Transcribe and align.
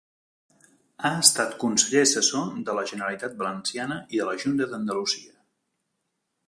Ha 1.09 1.11
estat 1.23 1.53
conseller 1.63 2.01
assessor 2.07 2.49
de 2.71 2.75
la 2.79 2.87
Generalitat 2.93 3.37
Valenciana 3.45 4.01
i 4.17 4.23
de 4.23 4.29
la 4.31 4.35
Junta 4.45 4.73
d'Andalusia. 4.75 5.37